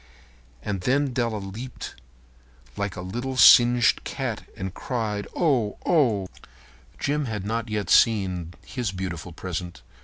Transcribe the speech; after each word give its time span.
And 0.63 0.81
then 0.81 1.13
Della 1.13 1.37
leaped 1.37 1.93
up 2.71 2.75
like 2.75 2.95
a 2.95 3.01
little 3.01 3.37
singed 3.37 4.03
cat 4.03 4.49
and 4.57 4.73
cried, 4.73 5.27
"Oh, 5.35 5.77
oh!" 5.85 6.27
Jim 6.97 7.25
had 7.25 7.45
not 7.45 7.69
yet 7.69 7.87
seen 7.87 8.55
his 8.65 8.91
beautiful 8.91 9.31
present. 9.31 9.83